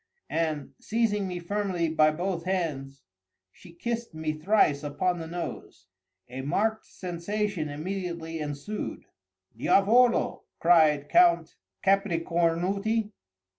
—and, 0.31 0.73
seizing 0.79 1.27
me 1.27 1.37
firmly 1.37 1.87
by 1.87 2.09
both 2.09 2.43
hands, 2.45 3.03
she 3.51 3.71
kissed 3.71 4.15
me 4.15 4.33
thrice 4.33 4.81
upon 4.81 5.19
the 5.19 5.27
nose. 5.27 5.85
A 6.27 6.41
marked 6.41 6.87
sensation 6.87 7.69
immediately 7.69 8.39
ensued. 8.39 9.05
"Diavolo!" 9.55 10.45
cried 10.59 11.07
Count 11.07 11.53
Capricornutti. 11.85 13.11